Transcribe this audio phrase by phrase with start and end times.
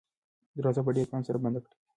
[0.57, 1.73] دروازه په ډېر پام سره بنده کړه.